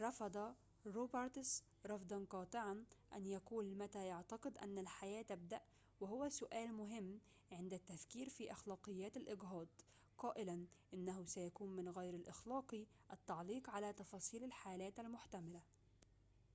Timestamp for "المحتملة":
15.00-15.60